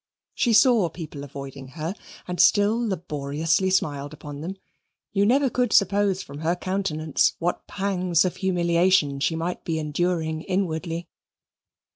She 0.33 0.51
saw 0.51 0.89
people 0.89 1.23
avoiding 1.23 1.67
her, 1.77 1.93
and 2.27 2.41
still 2.41 2.83
laboriously 2.87 3.69
smiled 3.69 4.15
upon 4.15 4.41
them; 4.41 4.55
you 5.11 5.27
never 5.27 5.47
could 5.47 5.71
suppose 5.73 6.23
from 6.23 6.39
her 6.39 6.55
countenance 6.55 7.35
what 7.37 7.67
pangs 7.67 8.25
of 8.25 8.37
humiliation 8.37 9.19
she 9.19 9.35
might 9.35 9.63
be 9.63 9.77
enduring 9.77 10.41
inwardly. 10.41 11.07